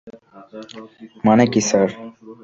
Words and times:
মানে 1.25 1.43
কী, 1.53 1.61
স্যার? 1.69 1.89